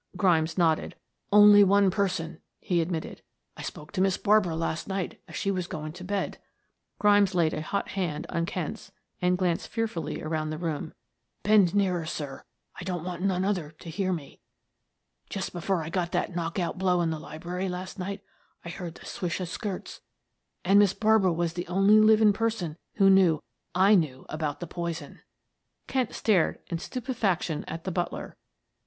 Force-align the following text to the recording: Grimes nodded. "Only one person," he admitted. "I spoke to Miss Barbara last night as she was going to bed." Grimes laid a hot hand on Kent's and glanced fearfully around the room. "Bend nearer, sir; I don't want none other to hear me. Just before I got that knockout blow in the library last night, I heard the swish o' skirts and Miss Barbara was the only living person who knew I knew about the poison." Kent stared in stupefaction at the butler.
Grimes 0.17 0.57
nodded. 0.57 0.95
"Only 1.31 1.63
one 1.63 1.91
person," 1.91 2.41
he 2.59 2.81
admitted. 2.81 3.21
"I 3.55 3.61
spoke 3.61 3.91
to 3.91 4.01
Miss 4.01 4.17
Barbara 4.17 4.55
last 4.55 4.87
night 4.87 5.21
as 5.27 5.35
she 5.35 5.51
was 5.51 5.67
going 5.67 5.93
to 5.93 6.03
bed." 6.03 6.39
Grimes 6.97 7.35
laid 7.35 7.53
a 7.53 7.61
hot 7.61 7.89
hand 7.89 8.25
on 8.27 8.47
Kent's 8.47 8.91
and 9.21 9.37
glanced 9.37 9.67
fearfully 9.67 10.19
around 10.23 10.49
the 10.49 10.57
room. 10.57 10.95
"Bend 11.43 11.75
nearer, 11.75 12.07
sir; 12.07 12.41
I 12.79 12.83
don't 12.83 13.03
want 13.03 13.21
none 13.21 13.45
other 13.45 13.69
to 13.77 13.91
hear 13.91 14.11
me. 14.11 14.39
Just 15.29 15.53
before 15.53 15.83
I 15.83 15.89
got 15.91 16.11
that 16.13 16.35
knockout 16.35 16.79
blow 16.79 17.01
in 17.01 17.11
the 17.11 17.19
library 17.19 17.69
last 17.69 17.99
night, 17.99 18.23
I 18.65 18.69
heard 18.69 18.95
the 18.95 19.05
swish 19.05 19.39
o' 19.39 19.45
skirts 19.45 20.01
and 20.65 20.79
Miss 20.79 20.95
Barbara 20.95 21.31
was 21.31 21.53
the 21.53 21.67
only 21.67 21.99
living 21.99 22.33
person 22.33 22.75
who 22.95 23.07
knew 23.07 23.39
I 23.75 23.93
knew 23.93 24.25
about 24.29 24.61
the 24.61 24.65
poison." 24.65 25.19
Kent 25.85 26.15
stared 26.15 26.57
in 26.71 26.79
stupefaction 26.79 27.63
at 27.67 27.83
the 27.83 27.91
butler. 27.91 28.35